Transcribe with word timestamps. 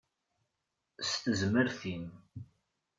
S 1.09 1.11
tezmert-im. 1.23 2.05